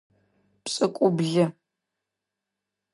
Пшӏыкӏублы. 0.63 1.45